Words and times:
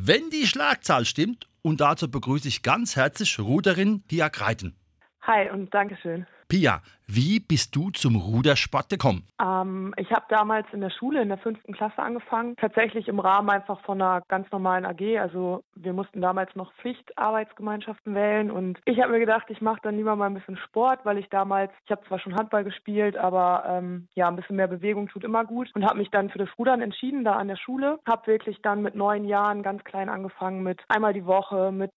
wenn 0.00 0.30
die 0.30 0.46
Schlagzahl 0.46 1.04
stimmt, 1.04 1.48
und 1.62 1.80
dazu 1.80 2.10
begrüße 2.10 2.48
ich 2.48 2.62
ganz 2.62 2.96
herzlich 2.96 3.38
Ruderin 3.38 4.02
Pia 4.02 4.28
Kreiten. 4.28 4.76
Hi 5.22 5.50
und 5.50 5.74
Dankeschön. 5.74 6.26
Pia, 6.48 6.82
wie 7.10 7.40
bist 7.40 7.74
du 7.74 7.90
zum 7.90 8.16
Rudersport 8.16 8.90
gekommen? 8.90 9.24
Ähm, 9.40 9.94
ich 9.96 10.10
habe 10.12 10.26
damals 10.28 10.66
in 10.72 10.82
der 10.82 10.90
Schule 10.90 11.22
in 11.22 11.28
der 11.28 11.38
fünften 11.38 11.72
Klasse 11.72 11.98
angefangen, 11.98 12.54
tatsächlich 12.56 13.08
im 13.08 13.18
Rahmen 13.18 13.48
einfach 13.48 13.80
von 13.80 14.00
einer 14.00 14.22
ganz 14.28 14.50
normalen 14.52 14.84
AG. 14.84 15.18
Also 15.18 15.64
wir 15.74 15.94
mussten 15.94 16.20
damals 16.20 16.54
noch 16.54 16.72
Pflichtarbeitsgemeinschaften 16.74 18.14
wählen 18.14 18.50
und 18.50 18.78
ich 18.84 19.00
habe 19.00 19.12
mir 19.12 19.20
gedacht, 19.20 19.46
ich 19.48 19.62
mache 19.62 19.80
dann 19.82 19.96
lieber 19.96 20.16
mal 20.16 20.26
ein 20.26 20.34
bisschen 20.34 20.58
Sport, 20.58 21.00
weil 21.04 21.16
ich 21.16 21.30
damals, 21.30 21.72
ich 21.86 21.90
habe 21.90 22.06
zwar 22.06 22.18
schon 22.18 22.36
Handball 22.36 22.62
gespielt, 22.62 23.16
aber 23.16 23.64
ähm, 23.66 24.08
ja, 24.14 24.28
ein 24.28 24.36
bisschen 24.36 24.56
mehr 24.56 24.68
Bewegung 24.68 25.08
tut 25.08 25.24
immer 25.24 25.46
gut 25.46 25.70
und 25.74 25.84
habe 25.84 25.98
mich 25.98 26.10
dann 26.10 26.28
für 26.28 26.38
das 26.38 26.50
Rudern 26.58 26.82
entschieden, 26.82 27.24
da 27.24 27.32
an 27.32 27.48
der 27.48 27.56
Schule. 27.56 27.98
Habe 28.06 28.26
wirklich 28.26 28.60
dann 28.60 28.82
mit 28.82 28.94
neun 28.94 29.24
Jahren 29.24 29.62
ganz 29.62 29.82
klein 29.84 30.10
angefangen 30.10 30.62
mit 30.62 30.82
einmal 30.88 31.14
die 31.14 31.24
Woche, 31.24 31.72
mit 31.72 31.92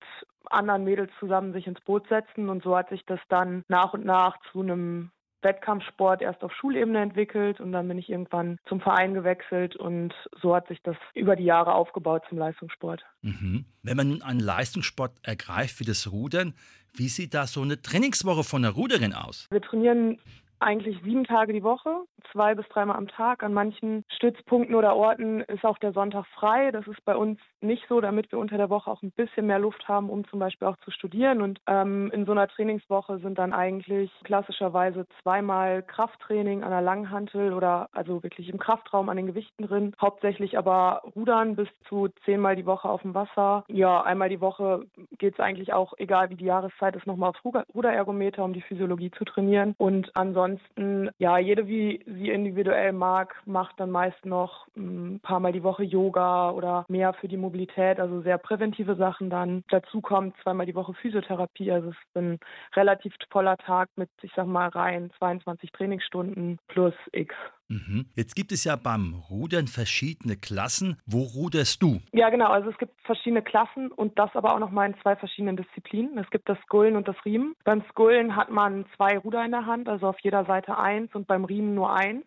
anderen 0.52 0.84
Mädels 0.84 1.12
zusammen 1.20 1.54
sich 1.54 1.68
ins 1.68 1.82
Boot 1.82 2.08
setzen 2.08 2.50
und 2.50 2.64
so 2.64 2.76
hat 2.76 2.90
sich 2.90 3.06
das 3.06 3.20
dann 3.30 3.64
nach 3.68 3.94
und 3.94 4.06
nach 4.06 4.38
zu 4.52 4.62
einem 4.62 5.01
Wettkampfsport 5.42 6.22
erst 6.22 6.44
auf 6.44 6.54
Schulebene 6.54 7.02
entwickelt 7.02 7.60
und 7.60 7.72
dann 7.72 7.88
bin 7.88 7.98
ich 7.98 8.10
irgendwann 8.10 8.60
zum 8.68 8.82
Verein 8.82 9.14
gewechselt 9.14 9.76
und 9.76 10.14
so 10.42 10.56
hat 10.56 10.68
sich 10.68 10.82
das 10.84 10.96
über 11.14 11.36
die 11.36 11.46
Jahre 11.46 11.74
aufgebaut 11.74 12.24
zum 12.30 12.38
Leistungssport. 12.38 13.04
Mhm. 13.22 13.66
Wenn 13.84 13.98
man 13.98 14.22
einen 14.22 14.40
Leistungssport 14.40 15.12
ergreift 15.24 15.80
wie 15.80 15.86
das 15.86 16.12
Rudern, 16.12 16.54
wie 16.94 17.08
sieht 17.08 17.34
da 17.34 17.48
so 17.48 17.62
eine 17.62 17.82
Trainingswoche 17.82 18.44
von 18.44 18.66
einer 18.66 18.74
Ruderin 18.74 19.14
aus? 19.14 19.48
Wir 19.50 19.62
trainieren 19.62 20.20
eigentlich 20.62 20.98
sieben 21.04 21.24
Tage 21.24 21.54
die 21.54 21.64
Woche, 21.64 22.04
zwei 22.32 22.56
bis 22.56 22.68
dreimal 22.70 22.98
am 22.98 23.08
Tag. 23.08 23.44
An 23.44 23.54
manchen 23.54 24.06
Stützpunkten 24.10 24.76
oder 24.76 24.96
Orten 24.96 25.42
ist 25.42 25.66
auch 25.66 25.78
der 25.80 25.92
Sonntag 25.92 26.26
frei. 26.28 26.72
Das 26.72 26.88
ist 26.88 27.04
bei 27.04 27.16
uns 27.16 27.40
nicht 27.62 27.84
so, 27.90 28.00
damit 28.00 28.32
wir 28.32 28.40
unter 28.40 28.58
der 28.58 28.70
Woche 28.70 28.90
auch 28.90 29.02
ein 29.02 29.12
bisschen 29.12 29.48
mehr 29.48 29.60
Luft 29.60 29.88
haben, 29.88 30.10
um 30.10 30.28
zum 30.28 30.40
Beispiel 30.40 30.68
auch 30.68 30.78
zu 30.78 30.92
studieren. 30.92 31.42
Und 31.42 31.60
ähm, 31.68 32.12
in 32.14 32.26
so 32.26 32.32
einer 32.32 32.48
Trainingswoche 32.48 33.20
sind 33.20 33.40
dann 33.40 33.54
eigentlich 33.54 34.12
klassischerweise 34.24 35.08
zweimal 35.22 35.84
Krafttraining 35.84 36.64
an 36.64 36.72
der 36.72 36.82
Langhantel 36.82 37.54
oder 37.54 37.90
also 37.92 38.22
wirklich 38.24 38.50
im 38.50 38.60
Kraftraum 38.60 39.10
an 39.10 39.18
den 39.18 39.28
Gewichten 39.28 39.66
drin. 39.66 39.96
Hauptsächlich 40.00 40.58
aber 40.58 41.02
Rudern 41.16 41.56
bis 41.56 41.68
zu 41.88 42.10
zehnmal 42.26 42.56
die 42.56 42.66
Woche 42.66 42.88
auf 42.88 43.02
dem 43.02 43.16
Wasser. 43.16 43.64
Ja, 43.68 44.04
einmal 44.04 44.30
die 44.30 44.42
Woche 44.42 44.86
geht 45.18 45.34
es 45.34 45.40
eigentlich 45.40 45.74
auch, 45.74 45.94
egal 45.98 46.30
wie 46.30 46.36
die 46.36 46.46
Jahreszeit 46.46 46.96
ist, 46.96 47.08
nochmal 47.08 47.32
aufs 47.32 47.44
Ruderergometer, 47.74 48.44
um 48.44 48.54
die 48.54 48.62
Physiologie 48.62 49.12
zu 49.12 49.26
trainieren. 49.26 49.76
Und 49.78 50.16
ansonsten 50.16 50.51
ansonsten, 50.52 51.10
ja, 51.18 51.38
jede 51.38 51.68
wie 51.68 52.04
sie 52.06 52.30
individuell 52.30 52.94
mag, 52.94 53.36
macht 53.46 53.80
dann 53.80 53.92
meist 53.92 54.26
noch 54.26 54.68
ein 54.76 55.20
paar 55.22 55.40
Mal 55.40 55.52
die 55.52 55.64
Woche 55.64 55.84
Yoga 55.84 56.52
oder 56.52 56.86
mehr 56.88 57.14
für 57.14 57.28
die 57.28 57.38
Mobilität, 57.38 58.00
also 58.00 58.22
sehr 58.22 58.38
präventive 58.38 58.96
Sachen 58.96 59.30
dann. 59.30 59.64
Dazu 59.70 60.02
kommt 60.02 60.36
zweimal 60.44 60.66
die 60.66 60.76
Woche 60.76 60.94
Physiotherapie, 60.94 61.72
also 61.72 61.90
es 61.90 61.96
ist 61.96 62.18
ein 62.18 62.40
relativ 62.76 63.14
voller 63.30 63.58
Tag 63.58 63.90
mit, 63.96 64.10
ich 64.22 64.32
sag 64.36 64.48
mal, 64.48 64.70
rein 64.70 65.12
22 65.18 65.72
Trainingsstunden 65.72 66.60
plus 66.68 66.94
X. 67.12 67.34
Mhm. 67.72 68.06
Jetzt 68.16 68.36
gibt 68.36 68.52
es 68.52 68.66
ja 68.66 68.76
beim 68.76 69.14
Rudern 69.30 69.68
verschiedene 69.68 70.36
Klassen. 70.36 70.98
Wo 71.06 71.22
ruderst 71.24 71.82
du? 71.82 72.02
Ja, 72.12 72.30
genau. 72.30 72.50
Also 72.50 72.70
es 72.70 72.78
gibt 72.78 73.00
verschiedene 73.06 73.42
Klassen 73.42 73.92
und 73.92 74.20
das 74.20 74.30
aber 74.36 74.54
auch 74.54 74.60
nochmal 74.60 74.90
in 74.90 74.96
zwei 75.02 75.16
verschiedenen 75.16 75.56
Disziplinen. 75.56 76.18
Es 76.18 76.30
gibt 76.30 76.50
das 76.50 76.58
Skullen 76.64 76.98
und 76.98 77.08
das 77.08 77.16
Riemen. 77.24 77.56
Beim 77.64 77.82
Skullen 77.90 78.36
hat 78.36 78.52
man 78.52 78.86
zwei 78.98 79.18
Ruder 79.18 79.46
in 79.46 79.52
der 79.52 79.66
Hand, 79.66 79.88
also 79.88 80.08
auf 80.08 80.20
jeder 80.20 80.44
Seite 80.46 80.78
eins 80.78 81.16
und 81.16 81.28
beim 81.28 81.46
Riemen 81.46 81.74
nur 81.74 81.94
eins. 81.96 82.26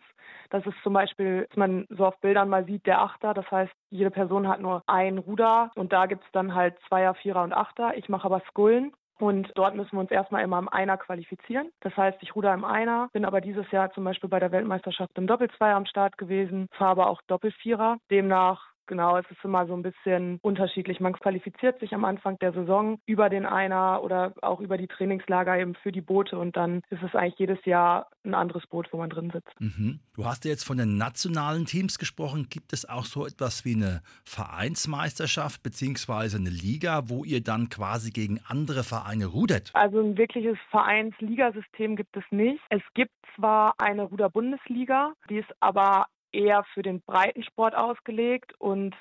Das 0.50 0.64
ist 0.66 0.76
zum 0.82 0.92
Beispiel, 0.92 1.46
was 1.50 1.56
man 1.56 1.86
so 1.90 2.06
auf 2.06 2.20
Bildern 2.20 2.48
mal 2.48 2.64
sieht, 2.64 2.86
der 2.86 3.00
Achter. 3.00 3.34
Das 3.34 3.50
heißt, 3.50 3.72
jede 3.90 4.10
Person 4.10 4.48
hat 4.48 4.60
nur 4.60 4.82
ein 4.86 5.18
Ruder 5.18 5.70
und 5.74 5.92
da 5.92 6.06
gibt 6.06 6.24
es 6.24 6.30
dann 6.32 6.54
halt 6.54 6.76
Zweier, 6.88 7.14
Vierer 7.14 7.42
und 7.42 7.52
Achter. 7.52 7.96
Ich 7.96 8.08
mache 8.08 8.24
aber 8.24 8.40
Skullen 8.48 8.92
und 9.18 9.50
dort 9.54 9.74
müssen 9.74 9.92
wir 9.92 10.00
uns 10.00 10.10
erstmal 10.10 10.42
immer 10.42 10.58
im 10.58 10.68
Einer 10.68 10.96
qualifizieren. 10.96 11.70
Das 11.80 11.96
heißt, 11.96 12.18
ich 12.20 12.34
ruder 12.34 12.52
im 12.52 12.64
Einer, 12.64 13.08
bin 13.12 13.24
aber 13.24 13.40
dieses 13.40 13.70
Jahr 13.70 13.92
zum 13.92 14.04
Beispiel 14.04 14.28
bei 14.28 14.40
der 14.40 14.52
Weltmeisterschaft 14.52 15.16
im 15.16 15.26
Doppelzweier 15.26 15.76
am 15.76 15.86
Start 15.86 16.18
gewesen, 16.18 16.68
fahre 16.72 16.90
aber 16.90 17.06
auch 17.08 17.22
Doppelvierer. 17.28 17.98
Demnach 18.10 18.73
Genau, 18.86 19.16
es 19.16 19.30
ist 19.30 19.44
immer 19.44 19.66
so 19.66 19.74
ein 19.74 19.82
bisschen 19.82 20.38
unterschiedlich. 20.42 21.00
Man 21.00 21.14
qualifiziert 21.14 21.80
sich 21.80 21.94
am 21.94 22.04
Anfang 22.04 22.38
der 22.38 22.52
Saison 22.52 22.98
über 23.06 23.30
den 23.30 23.46
Einer 23.46 24.02
oder 24.02 24.34
auch 24.42 24.60
über 24.60 24.76
die 24.78 24.88
Trainingslager 24.88 25.58
eben 25.58 25.74
für 25.74 25.92
die 25.92 26.00
Boote 26.00 26.38
und 26.38 26.56
dann 26.56 26.82
ist 26.90 27.02
es 27.02 27.14
eigentlich 27.14 27.38
jedes 27.38 27.64
Jahr 27.64 28.08
ein 28.24 28.34
anderes 28.34 28.66
Boot, 28.66 28.88
wo 28.92 28.98
man 28.98 29.10
drin 29.10 29.30
sitzt. 29.32 29.60
Mhm. 29.60 30.00
Du 30.14 30.24
hast 30.24 30.44
ja 30.44 30.50
jetzt 30.50 30.64
von 30.64 30.78
den 30.78 30.96
nationalen 30.96 31.66
Teams 31.66 31.98
gesprochen. 31.98 32.48
Gibt 32.48 32.72
es 32.72 32.88
auch 32.88 33.04
so 33.04 33.26
etwas 33.26 33.64
wie 33.64 33.74
eine 33.74 34.02
Vereinsmeisterschaft 34.24 35.62
bzw. 35.62 36.36
eine 36.36 36.50
Liga, 36.50 37.08
wo 37.08 37.24
ihr 37.24 37.42
dann 37.42 37.68
quasi 37.68 38.10
gegen 38.10 38.40
andere 38.48 38.84
Vereine 38.84 39.26
rudert? 39.26 39.70
Also 39.74 40.00
ein 40.00 40.16
wirkliches 40.16 40.58
Vereinsligasystem 40.70 41.96
gibt 41.96 42.16
es 42.16 42.24
nicht. 42.30 42.60
Es 42.70 42.82
gibt 42.94 43.12
zwar 43.36 43.74
eine 43.78 44.04
Ruder-Bundesliga, 44.04 45.12
die 45.28 45.38
ist 45.38 45.50
aber 45.60 46.06
eher 46.34 46.64
für 46.74 46.82
den 46.82 47.00
Breitensport 47.02 47.74
ausgelegt 47.74 48.52
und 48.58 48.94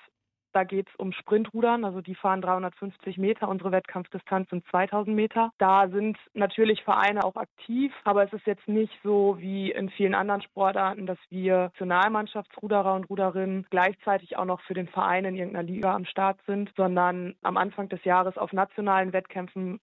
da 0.53 0.63
geht 0.63 0.87
es 0.87 0.95
um 0.97 1.11
Sprintrudern, 1.13 1.83
also 1.83 2.01
die 2.01 2.13
fahren 2.13 2.41
350 2.41 3.17
Meter. 3.17 3.49
Unsere 3.49 3.71
Wettkampfdistanz 3.71 4.49
sind 4.49 4.63
2000 4.69 5.15
Meter. 5.15 5.51
Da 5.57 5.89
sind 5.89 6.17
natürlich 6.33 6.83
Vereine 6.83 7.23
auch 7.23 7.35
aktiv, 7.35 7.91
aber 8.03 8.23
es 8.23 8.33
ist 8.33 8.45
jetzt 8.45 8.67
nicht 8.67 8.93
so 9.03 9.37
wie 9.39 9.71
in 9.71 9.89
vielen 9.89 10.13
anderen 10.13 10.43
Sportarten, 10.43 11.07
dass 11.07 11.17
wir 11.29 11.71
Nationalmannschaftsruderer 11.73 12.93
und 12.93 13.09
Ruderinnen 13.09 13.65
gleichzeitig 13.71 14.37
auch 14.37 14.45
noch 14.45 14.61
für 14.61 14.75
den 14.75 14.87
Verein 14.87 15.25
in 15.25 15.35
irgendeiner 15.35 15.67
Liga 15.67 15.95
am 15.95 16.05
Start 16.05 16.39
sind, 16.45 16.71
sondern 16.77 17.33
am 17.41 17.57
Anfang 17.57 17.89
des 17.89 18.03
Jahres 18.03 18.37
auf 18.37 18.53
nationalen 18.53 19.11
Wettkämpfen 19.11 19.79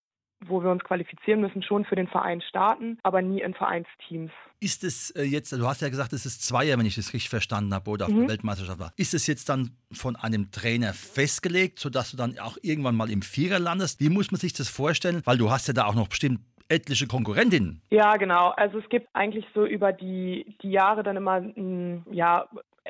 wo 0.47 0.63
wir 0.63 0.71
uns 0.71 0.85
qualifizieren 0.85 1.41
müssen, 1.41 1.63
schon 1.63 1.85
für 1.85 1.97
den 1.97 2.09
Verein 2.09 2.41
starten, 2.41 2.99
aber 3.03 3.23
nie 3.23 3.41
in 3.41 3.55
Vereinsteams. 3.55 4.33
Ist 4.61 4.85
es 4.85 5.11
äh, 5.13 5.23
jetzt, 5.23 5.53
du 5.53 5.67
hast 5.67 5.81
ja 5.81 5.89
gesagt, 5.89 6.13
es 6.13 6.27
ist 6.27 6.43
Zweier, 6.43 6.79
wenn 6.79 6.87
ich 6.87 6.97
das 6.97 7.13
richtig 7.15 7.31
verstanden 7.31 7.73
habe, 7.75 7.91
oder 7.91 8.07
auf 8.07 8.13
mhm. 8.13 8.21
der 8.21 8.29
Weltmeisterschaft 8.31 8.79
war. 8.79 8.93
Ist 8.97 9.15
es 9.15 9.27
jetzt 9.27 9.49
dann 9.49 9.71
von 9.93 10.17
einem 10.17 10.51
Trainer 10.51 10.93
festgelegt, 10.93 11.79
sodass 11.79 12.11
du 12.11 12.17
dann 12.17 12.39
auch 12.39 12.57
irgendwann 12.63 12.97
mal 12.97 13.11
im 13.11 13.23
Vierer 13.23 13.59
landest? 13.59 14.01
Wie 14.01 14.11
muss 14.11 14.31
man 14.31 14.41
sich 14.41 14.53
das 14.53 14.69
vorstellen? 14.69 15.23
Weil 15.25 15.39
du 15.39 15.51
hast 15.51 15.69
ja 15.69 15.75
da 15.75 15.87
auch 15.87 15.95
noch 15.95 16.09
bestimmt 16.09 16.41
etliche 16.71 17.07
Konkurrentinnen. 17.07 17.83
Ja, 17.91 18.17
genau. 18.17 18.51
Also 18.51 18.79
es 18.79 18.89
gibt 18.89 19.09
eigentlich 19.13 19.45
so 19.55 19.67
über 19.67 19.93
die, 19.93 20.57
die 20.63 20.71
Jahre 20.71 21.03
dann 21.03 21.17
immer 21.17 21.33
ein, 21.33 22.05
ja, 22.11 22.47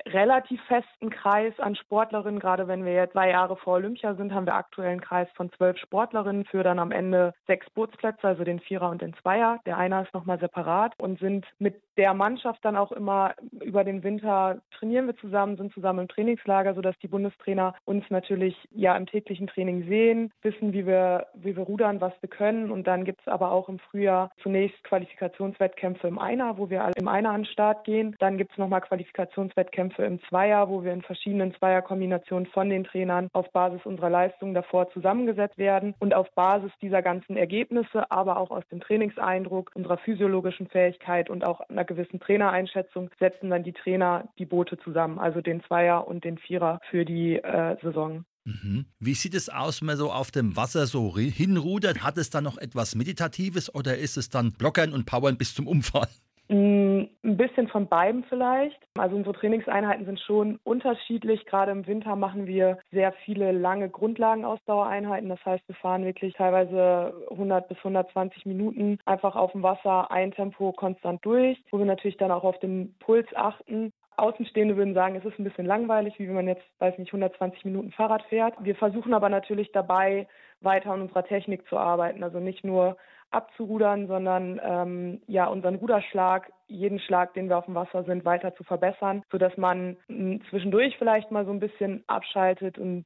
relativ 0.06 0.60
festen 0.64 1.10
Kreis 1.10 1.58
an 1.58 1.74
Sportlerinnen. 1.74 2.40
Gerade 2.40 2.68
wenn 2.68 2.84
wir 2.84 2.94
jetzt 2.94 3.12
zwei 3.12 3.30
Jahre 3.30 3.56
vor 3.56 3.74
Olympia 3.74 4.14
sind, 4.14 4.32
haben 4.32 4.46
wir 4.46 4.54
aktuell 4.54 4.90
einen 4.90 5.00
Kreis 5.00 5.28
von 5.34 5.50
zwölf 5.52 5.78
Sportlerinnen 5.78 6.44
für 6.44 6.62
dann 6.62 6.78
am 6.78 6.92
Ende 6.92 7.34
sechs 7.46 7.68
Bootsplätze, 7.70 8.26
also 8.26 8.44
den 8.44 8.60
Vierer 8.60 8.90
und 8.90 9.02
den 9.02 9.14
Zweier. 9.14 9.60
Der 9.66 9.78
Einer 9.78 10.02
ist 10.02 10.14
nochmal 10.14 10.38
separat 10.38 10.94
und 10.98 11.18
sind 11.18 11.46
mit 11.58 11.82
der 11.96 12.14
Mannschaft 12.14 12.64
dann 12.64 12.76
auch 12.76 12.92
immer 12.92 13.34
über 13.60 13.84
den 13.84 14.02
Winter 14.02 14.62
trainieren 14.78 15.06
wir 15.06 15.16
zusammen, 15.16 15.56
sind 15.56 15.72
zusammen 15.74 16.00
im 16.00 16.08
Trainingslager, 16.08 16.74
sodass 16.74 16.98
die 17.00 17.08
Bundestrainer 17.08 17.74
uns 17.84 18.04
natürlich 18.08 18.56
ja 18.70 18.96
im 18.96 19.06
täglichen 19.06 19.48
Training 19.48 19.86
sehen, 19.86 20.32
wissen, 20.42 20.72
wie 20.72 20.86
wir, 20.86 21.26
wie 21.34 21.56
wir 21.56 21.64
rudern, 21.64 22.00
was 22.00 22.14
wir 22.20 22.30
können. 22.30 22.70
Und 22.70 22.86
dann 22.86 23.04
gibt 23.04 23.20
es 23.20 23.28
aber 23.28 23.52
auch 23.52 23.68
im 23.68 23.78
Frühjahr 23.78 24.30
zunächst 24.42 24.82
Qualifikationswettkämpfe 24.84 26.08
im 26.08 26.18
Einer, 26.18 26.56
wo 26.56 26.70
wir 26.70 26.90
im 26.96 27.08
Einer 27.08 27.30
an 27.30 27.42
den 27.42 27.52
Start 27.52 27.84
gehen. 27.84 28.16
Dann 28.18 28.38
gibt 28.38 28.52
es 28.52 28.58
nochmal 28.58 28.80
Qualifikationswettkämpfe 28.80 29.80
Wettkämpfe 29.90 30.04
im 30.04 30.20
Zweier, 30.28 30.68
wo 30.68 30.84
wir 30.84 30.92
in 30.92 31.02
verschiedenen 31.02 31.54
Zweierkombinationen 31.54 32.46
von 32.46 32.68
den 32.68 32.84
Trainern 32.84 33.28
auf 33.32 33.50
Basis 33.52 33.80
unserer 33.84 34.10
Leistung 34.10 34.54
davor 34.54 34.90
zusammengesetzt 34.92 35.58
werden 35.58 35.94
und 35.98 36.14
auf 36.14 36.30
Basis 36.34 36.70
dieser 36.80 37.02
ganzen 37.02 37.36
Ergebnisse, 37.36 38.10
aber 38.10 38.38
auch 38.38 38.50
aus 38.50 38.64
dem 38.70 38.80
Trainingseindruck, 38.80 39.70
unserer 39.74 39.98
physiologischen 39.98 40.68
Fähigkeit 40.68 41.30
und 41.30 41.44
auch 41.44 41.60
einer 41.60 41.84
gewissen 41.84 42.20
Trainereinschätzung 42.20 43.10
setzen 43.18 43.50
dann 43.50 43.64
die 43.64 43.72
Trainer 43.72 44.28
die 44.38 44.46
Boote 44.46 44.78
zusammen, 44.78 45.18
also 45.18 45.40
den 45.40 45.62
Zweier 45.64 46.06
und 46.06 46.24
den 46.24 46.38
Vierer 46.38 46.80
für 46.90 47.04
die 47.04 47.36
äh, 47.36 47.76
Saison. 47.82 48.24
Mhm. 48.44 48.86
Wie 48.98 49.14
sieht 49.14 49.34
es 49.34 49.48
aus, 49.48 49.80
wenn 49.80 49.86
man 49.86 49.96
so 49.96 50.10
auf 50.10 50.30
dem 50.30 50.56
Wasser 50.56 50.86
so 50.86 51.16
hinrudert? 51.16 52.02
Hat 52.02 52.16
es 52.16 52.30
dann 52.30 52.44
noch 52.44 52.56
etwas 52.56 52.94
Meditatives 52.94 53.74
oder 53.74 53.98
ist 53.98 54.16
es 54.16 54.30
dann 54.30 54.52
Blockern 54.52 54.92
und 54.92 55.04
Powern 55.04 55.36
bis 55.36 55.54
zum 55.54 55.66
Umfall? 55.66 56.08
Mm, 56.50 56.79
ein 57.24 57.36
bisschen 57.36 57.68
von 57.68 57.86
beiden 57.88 58.24
vielleicht. 58.24 58.78
Also 58.98 59.16
unsere 59.16 59.34
Trainingseinheiten 59.34 60.04
sind 60.04 60.20
schon 60.20 60.58
unterschiedlich. 60.64 61.46
Gerade 61.46 61.72
im 61.72 61.86
Winter 61.86 62.16
machen 62.16 62.46
wir 62.46 62.78
sehr 62.90 63.12
viele 63.24 63.52
lange 63.52 63.88
Grundlagenausdauereinheiten. 63.88 65.28
Das 65.28 65.44
heißt, 65.44 65.66
wir 65.68 65.76
fahren 65.76 66.04
wirklich 66.04 66.34
teilweise 66.34 67.14
100 67.30 67.68
bis 67.68 67.78
120 67.78 68.46
Minuten 68.46 68.98
einfach 69.04 69.36
auf 69.36 69.52
dem 69.52 69.62
Wasser 69.62 70.10
ein 70.10 70.32
Tempo 70.32 70.72
konstant 70.72 71.24
durch, 71.24 71.62
wo 71.70 71.78
wir 71.78 71.86
natürlich 71.86 72.16
dann 72.16 72.30
auch 72.30 72.44
auf 72.44 72.58
den 72.58 72.94
Puls 72.98 73.28
achten. 73.34 73.92
Außenstehende 74.16 74.76
würden 74.76 74.94
sagen, 74.94 75.16
es 75.16 75.24
ist 75.24 75.38
ein 75.38 75.44
bisschen 75.44 75.66
langweilig, 75.66 76.18
wie 76.18 76.28
wenn 76.28 76.34
man 76.34 76.48
jetzt, 76.48 76.64
weiß 76.78 76.98
nicht, 76.98 77.08
120 77.08 77.64
Minuten 77.64 77.90
Fahrrad 77.92 78.22
fährt. 78.24 78.54
Wir 78.60 78.74
versuchen 78.74 79.14
aber 79.14 79.30
natürlich 79.30 79.72
dabei, 79.72 80.26
weiter 80.60 80.92
an 80.92 81.02
unserer 81.02 81.24
Technik 81.24 81.66
zu 81.68 81.78
arbeiten. 81.78 82.22
Also 82.22 82.38
nicht 82.38 82.64
nur 82.64 82.96
abzurudern, 83.30 84.06
sondern 84.06 84.60
ähm, 84.62 85.22
ja 85.26 85.46
unseren 85.46 85.76
Ruderschlag, 85.76 86.52
jeden 86.66 87.00
Schlag, 87.00 87.34
den 87.34 87.48
wir 87.48 87.58
auf 87.58 87.66
dem 87.66 87.74
Wasser 87.74 88.04
sind, 88.04 88.24
weiter 88.24 88.54
zu 88.54 88.64
verbessern, 88.64 89.22
sodass 89.30 89.56
man 89.56 89.96
hm, 90.08 90.40
zwischendurch 90.50 90.96
vielleicht 90.98 91.30
mal 91.30 91.44
so 91.44 91.52
ein 91.52 91.60
bisschen 91.60 92.04
abschaltet 92.06 92.78
und 92.78 93.04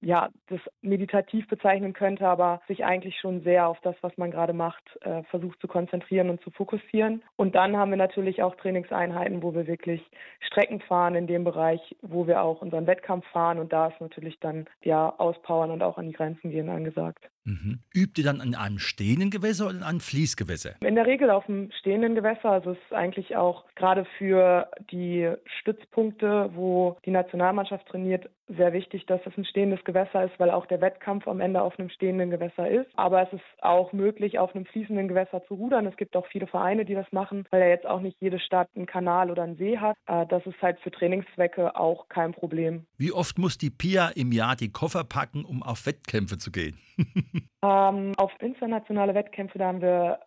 ja, 0.00 0.28
das 0.48 0.60
meditativ 0.82 1.48
bezeichnen 1.48 1.92
könnte, 1.92 2.26
aber 2.28 2.60
sich 2.68 2.84
eigentlich 2.84 3.18
schon 3.18 3.42
sehr 3.42 3.66
auf 3.66 3.80
das, 3.80 3.96
was 4.02 4.16
man 4.16 4.30
gerade 4.30 4.52
macht, 4.52 4.82
äh, 5.02 5.22
versucht 5.24 5.60
zu 5.60 5.68
konzentrieren 5.68 6.30
und 6.30 6.40
zu 6.42 6.50
fokussieren. 6.50 7.22
Und 7.36 7.54
dann 7.54 7.76
haben 7.76 7.90
wir 7.90 7.96
natürlich 7.96 8.42
auch 8.42 8.54
Trainingseinheiten, 8.56 9.42
wo 9.42 9.54
wir 9.54 9.66
wirklich 9.66 10.02
Strecken 10.40 10.80
fahren 10.80 11.14
in 11.14 11.26
dem 11.26 11.44
Bereich, 11.44 11.96
wo 12.02 12.26
wir 12.26 12.42
auch 12.42 12.62
unseren 12.62 12.86
Wettkampf 12.86 13.26
fahren. 13.28 13.58
Und 13.58 13.72
da 13.72 13.88
ist 13.88 14.00
natürlich 14.00 14.38
dann 14.38 14.66
ja 14.82 15.12
auspowern 15.18 15.70
und 15.70 15.82
auch 15.82 15.98
an 15.98 16.06
die 16.06 16.12
Grenzen 16.12 16.50
gehen 16.50 16.68
angesagt. 16.68 17.28
Mhm. 17.46 17.78
Übt 17.94 18.20
ihr 18.20 18.24
dann 18.24 18.40
in 18.40 18.54
einem 18.54 18.78
stehenden 18.78 19.30
Gewässer 19.30 19.66
oder 19.66 19.76
in 19.76 19.82
einem 19.82 20.00
Fließgewässer? 20.00 20.74
In 20.80 20.96
der 20.96 21.06
Regel 21.06 21.30
auf 21.30 21.46
dem 21.46 21.70
stehenden 21.78 22.14
Gewässer. 22.14 22.50
Also 22.50 22.72
es 22.72 22.78
ist 22.78 22.92
eigentlich 22.92 23.36
auch 23.36 23.64
gerade 23.76 24.04
für 24.18 24.68
die 24.90 25.32
Stützpunkte, 25.60 26.50
wo 26.54 26.96
die 27.04 27.12
Nationalmannschaft 27.12 27.86
trainiert, 27.86 28.28
sehr 28.48 28.72
wichtig, 28.72 29.06
dass 29.06 29.20
es 29.26 29.36
ein 29.36 29.44
stehendes 29.44 29.82
Gewässer 29.84 30.24
ist, 30.24 30.38
weil 30.38 30.50
auch 30.50 30.66
der 30.66 30.80
Wettkampf 30.80 31.26
am 31.26 31.40
Ende 31.40 31.62
auf 31.62 31.78
einem 31.78 31.90
stehenden 31.90 32.30
Gewässer 32.30 32.68
ist. 32.68 32.86
Aber 32.94 33.22
es 33.22 33.32
ist 33.32 33.42
auch 33.60 33.92
möglich, 33.92 34.38
auf 34.38 34.54
einem 34.54 34.66
fließenden 34.66 35.08
Gewässer 35.08 35.42
zu 35.46 35.54
rudern. 35.54 35.86
Es 35.86 35.96
gibt 35.96 36.16
auch 36.16 36.26
viele 36.26 36.46
Vereine, 36.46 36.84
die 36.84 36.94
das 36.94 37.10
machen, 37.12 37.44
weil 37.50 37.60
ja 37.60 37.68
jetzt 37.68 37.86
auch 37.86 38.00
nicht 38.00 38.16
jede 38.20 38.38
Stadt 38.38 38.68
einen 38.76 38.86
Kanal 38.86 39.30
oder 39.30 39.42
einen 39.42 39.56
See 39.56 39.78
hat. 39.78 39.96
Äh, 40.06 40.26
das 40.26 40.46
ist 40.46 40.60
halt 40.62 40.78
für 40.80 40.90
Trainingszwecke 40.90 41.76
auch 41.76 42.08
kein 42.08 42.32
Problem. 42.32 42.86
Wie 42.98 43.12
oft 43.12 43.38
muss 43.38 43.58
die 43.58 43.70
Pia 43.70 44.08
im 44.08 44.32
Jahr 44.32 44.56
die 44.56 44.70
Koffer 44.70 45.04
packen, 45.04 45.44
um 45.44 45.62
auf 45.62 45.86
Wettkämpfe 45.86 46.38
zu 46.38 46.52
gehen? 46.52 46.78
ähm, 47.62 48.12
auf 48.16 48.32
internationale 48.40 49.14
Wettkämpfe, 49.14 49.58
da 49.58 49.66
haben 49.66 49.80
wir 49.80 50.20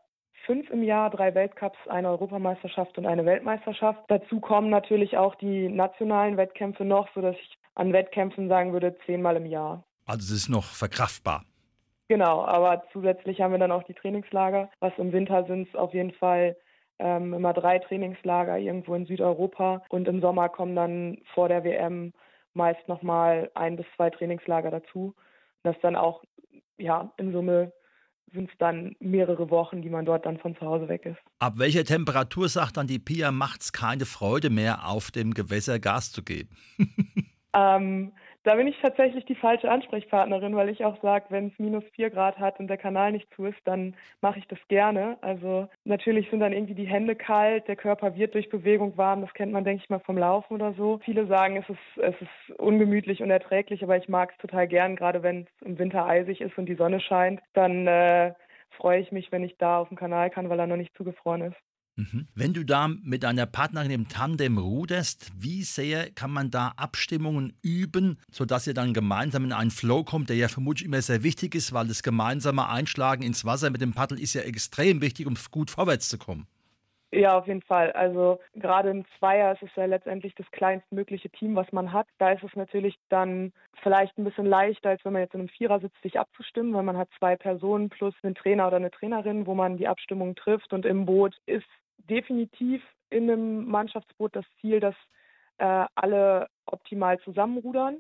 fünf 0.45 0.69
im 0.69 0.83
Jahr, 0.83 1.09
drei 1.09 1.35
Weltcups, 1.35 1.77
eine 1.88 2.09
Europameisterschaft 2.09 2.97
und 2.97 3.06
eine 3.06 3.25
Weltmeisterschaft. 3.25 4.00
Dazu 4.07 4.39
kommen 4.39 4.69
natürlich 4.69 5.17
auch 5.17 5.35
die 5.35 5.69
nationalen 5.69 6.38
Wettkämpfe 6.38 6.85
noch, 6.85 7.07
sodass 7.13 7.35
ich 7.35 7.57
an 7.75 7.94
Wettkämpfen 7.94 8.47
sagen 8.47 8.73
würde, 8.73 8.97
zehnmal 9.06 9.35
im 9.35 9.45
Jahr. 9.45 9.83
Also 10.06 10.33
es 10.33 10.41
ist 10.41 10.50
noch 10.50 10.65
verkraftbar. 10.65 11.44
Genau, 12.07 12.44
aber 12.44 12.83
zusätzlich 12.91 13.39
haben 13.41 13.51
wir 13.51 13.59
dann 13.59 13.71
auch 13.71 13.83
die 13.83 13.94
Trainingslager. 13.94 14.69
Was 14.79 14.94
im 14.97 15.11
Winter 15.11 15.45
sind 15.45 15.67
es 15.67 15.75
auf 15.75 15.94
jeden 15.94 16.13
Fall 16.13 16.57
ähm, 16.97 17.33
immer 17.33 17.53
drei 17.53 17.77
Trainingslager 17.77 18.57
irgendwo 18.57 18.95
in 18.95 19.06
Südeuropa 19.06 19.83
und 19.89 20.07
im 20.07 20.19
Sommer 20.19 20.50
kommen 20.50 20.75
dann 20.75 21.19
vor 21.35 21.47
der 21.47 21.63
WM 21.63 22.13
meist 22.53 22.88
nochmal 22.88 23.51
ein 23.53 23.75
bis 23.77 23.85
zwei 23.95 24.09
Trainingslager 24.09 24.71
dazu. 24.71 25.13
Das 25.63 25.75
dann 25.81 25.95
auch 25.95 26.23
ja, 26.79 27.13
in 27.17 27.31
Summe 27.31 27.71
sind 28.33 28.49
es 28.49 28.57
dann 28.59 28.95
mehrere 28.99 29.49
Wochen, 29.49 29.81
die 29.81 29.89
man 29.89 30.05
dort 30.05 30.25
dann 30.25 30.37
von 30.37 30.55
zu 30.55 30.61
Hause 30.61 30.87
weg 30.87 31.05
ist. 31.05 31.17
Ab 31.39 31.53
welcher 31.57 31.83
Temperatur 31.83 32.47
sagt 32.47 32.77
dann 32.77 32.87
die 32.87 32.99
Pia, 32.99 33.31
macht 33.31 33.61
es 33.61 33.73
keine 33.73 34.05
Freude 34.05 34.49
mehr, 34.49 34.87
auf 34.87 35.11
dem 35.11 35.33
Gewässer 35.33 35.79
Gas 35.79 36.11
zu 36.11 36.23
geben? 36.23 36.49
ähm, 37.53 38.13
da 38.44 38.56
bin 38.56 38.68
ich 38.68 38.80
tatsächlich 38.81 39.25
die 39.25 39.36
falsche 39.36 39.69
Ansprechpartnerin, 39.69 40.56
weil 40.56 40.69
ich 40.69 40.86
auch 40.86 41.01
sage, 41.01 41.25
wenn 41.30 41.47
es 41.47 41.59
minus 41.59 41.83
vier 41.94 42.09
Grad 42.09 42.39
hat 42.39 42.59
und 42.59 42.68
der 42.68 42.77
Kanal 42.77 43.12
nicht 43.12 43.33
zu 43.36 43.45
ist, 43.45 43.59
dann 43.65 43.95
mache 44.21 44.39
ich 44.39 44.47
das 44.47 44.59
gerne. 44.69 45.18
Also 45.21 45.68
natürlich 45.83 46.30
sind 46.30 46.39
dann 46.39 46.53
irgendwie 46.53 46.75
die 46.75 46.88
Hände 46.88 47.15
kalt, 47.15 47.68
der 47.68 47.75
Körper 47.75 48.15
wird 48.15 48.33
durch 48.33 48.50
Bewegung 48.50 48.97
warm, 48.97 49.21
das 49.21 49.33
kennt 49.33 49.51
man, 49.51 49.65
denke 49.65 49.83
ich 49.83 49.89
mal, 49.89 50.00
vom 50.00 50.18
Laufen 50.18 50.53
oder 50.53 50.74
so. 50.74 51.00
Viele 51.03 51.27
sagen, 51.27 51.57
es 51.57 51.69
ist, 51.69 52.03
es 52.03 52.15
ist 52.21 52.59
ungemütlich 52.59 53.21
und 53.21 53.30
erträglich, 53.30 53.83
aber 53.83 53.97
ich 53.97 54.07
mag 54.07 54.31
es 54.31 54.38
total 54.38 54.68
gern, 54.68 54.95
gerade 54.95 55.21
wenn 55.21 55.42
es 55.42 55.68
im 55.68 55.77
Winter 55.77 56.06
eisig 56.06 56.42
ist 56.42 56.57
und 56.57 56.68
die 56.68 56.75
Sonne 56.75 57.01
scheint, 57.01 57.42
dann 57.53 57.88
äh, 57.88 58.33
freue 58.71 59.00
ich 59.00 59.12
mich, 59.12 59.31
wenn 59.31 59.44
ich 59.44 59.57
da 59.57 59.80
auf 59.80 59.89
dem 59.89 59.97
Kanal 59.97 60.30
kann, 60.30 60.50
weil 60.50 60.59
er 60.59 60.68
noch 60.68 60.77
nicht 60.77 60.95
zugefroren 60.95 61.42
ist. 61.42 61.57
Mhm. 61.99 62.27
Wenn 62.33 62.53
du 62.53 62.63
da 62.63 62.87
mit 62.87 63.23
deiner 63.23 63.45
Partnerin 63.45 63.91
im 63.91 64.07
Tandem 64.07 64.57
ruderst, 64.57 65.31
wie 65.37 65.63
sehr 65.63 66.09
kann 66.11 66.31
man 66.31 66.49
da 66.49 66.71
Abstimmungen 66.77 67.51
üben, 67.61 68.17
sodass 68.31 68.67
ihr 68.67 68.73
dann 68.73 68.93
gemeinsam 68.93 69.43
in 69.43 69.51
einen 69.51 69.69
Flow 69.69 70.05
kommt, 70.05 70.29
der 70.29 70.37
ja 70.37 70.47
vermutlich 70.47 70.85
immer 70.85 71.01
sehr 71.01 71.23
wichtig 71.23 71.55
ist, 71.55 71.73
weil 71.73 71.87
das 71.87 72.01
gemeinsame 72.01 72.69
Einschlagen 72.69 73.21
ins 73.21 73.43
Wasser 73.43 73.69
mit 73.69 73.81
dem 73.81 73.93
Paddel 73.93 74.17
ist 74.17 74.33
ja 74.33 74.41
extrem 74.43 75.01
wichtig, 75.01 75.27
um 75.27 75.35
gut 75.51 75.71
vorwärts 75.71 76.07
zu 76.07 76.17
kommen. 76.17 76.47
Ja, 77.11 77.39
auf 77.39 77.47
jeden 77.47 77.63
Fall. 77.63 77.91
Also 77.93 78.39
gerade 78.53 78.91
im 78.91 79.03
Zweier 79.17 79.53
ist 79.53 79.63
es 79.63 79.75
ja 79.75 79.85
letztendlich 79.85 80.35
das 80.35 80.49
kleinstmögliche 80.51 81.29
Team, 81.31 81.55
was 81.55 81.69
man 81.71 81.91
hat. 81.91 82.07
Da 82.19 82.33
ist 82.33 82.43
es 82.43 82.55
natürlich 82.55 82.95
dann 83.09 83.51
vielleicht 83.81 84.15
ein 84.17 84.23
bisschen 84.23 84.45
leichter, 84.45 84.91
als 84.91 85.03
wenn 85.03 85.13
man 85.13 85.23
jetzt 85.23 85.33
in 85.33 85.41
einem 85.41 85.49
Vierer 85.49 85.79
sitzt, 85.79 85.99
sich 86.03 86.19
abzustimmen, 86.19 86.73
weil 86.75 86.83
man 86.83 86.97
hat 86.97 87.09
zwei 87.17 87.35
Personen 87.35 87.89
plus 87.89 88.13
einen 88.21 88.35
Trainer 88.35 88.67
oder 88.67 88.75
eine 88.75 88.91
Trainerin, 88.91 89.47
wo 89.47 89.55
man 89.55 89.77
die 89.77 89.87
Abstimmung 89.87 90.35
trifft. 90.35 90.71
Und 90.71 90.85
im 90.85 91.07
Boot 91.07 91.35
ist 91.47 91.65
definitiv 92.09 92.81
in 93.09 93.29
einem 93.29 93.65
Mannschaftsboot 93.65 94.35
das 94.35 94.45
Ziel, 94.61 94.79
dass 94.79 94.95
äh, 95.57 95.85
alle 95.95 96.47
optimal 96.65 97.19
zusammenrudern. 97.19 97.97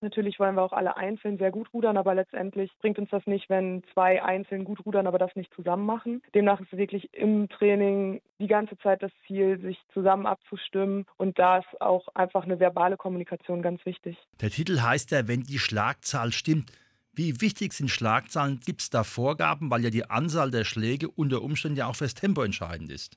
Natürlich 0.00 0.38
wollen 0.38 0.54
wir 0.54 0.62
auch 0.62 0.74
alle 0.74 0.98
einzeln 0.98 1.38
sehr 1.38 1.50
gut 1.50 1.72
rudern, 1.72 1.96
aber 1.96 2.14
letztendlich 2.14 2.70
bringt 2.80 2.98
uns 2.98 3.08
das 3.08 3.26
nicht, 3.26 3.48
wenn 3.48 3.82
zwei 3.94 4.22
einzeln 4.22 4.64
gut 4.64 4.84
rudern, 4.84 5.06
aber 5.06 5.18
das 5.18 5.34
nicht 5.34 5.52
zusammen 5.54 5.86
machen. 5.86 6.22
Demnach 6.34 6.60
ist 6.60 6.76
wirklich 6.76 7.12
im 7.14 7.48
Training 7.48 8.20
die 8.38 8.46
ganze 8.46 8.76
Zeit 8.78 9.02
das 9.02 9.10
Ziel, 9.26 9.58
sich 9.60 9.78
zusammen 9.94 10.26
abzustimmen 10.26 11.06
und 11.16 11.38
da 11.38 11.58
ist 11.58 11.80
auch 11.80 12.08
einfach 12.14 12.44
eine 12.44 12.60
verbale 12.60 12.98
Kommunikation 12.98 13.62
ganz 13.62 13.84
wichtig. 13.86 14.18
Der 14.42 14.50
Titel 14.50 14.80
heißt 14.82 15.10
ja, 15.10 15.26
wenn 15.26 15.42
die 15.42 15.58
Schlagzahl 15.58 16.32
stimmt. 16.32 16.70
Wie 17.14 17.40
wichtig 17.40 17.72
sind 17.72 17.90
Schlagzahlen? 17.90 18.60
Gibt 18.66 18.82
es 18.82 18.90
da 18.90 19.04
Vorgaben, 19.04 19.70
weil 19.70 19.84
ja 19.84 19.90
die 19.90 20.10
Anzahl 20.10 20.50
der 20.50 20.64
Schläge 20.64 21.08
unter 21.08 21.42
Umständen 21.42 21.78
ja 21.78 21.86
auch 21.86 21.96
fürs 21.96 22.14
Tempo 22.14 22.42
entscheidend 22.42 22.90
ist? 22.90 23.16